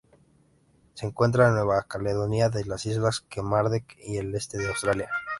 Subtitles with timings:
[0.95, 5.11] Se encuentran en Nueva Caledonia, las Islas Kermadec y el este de Australia.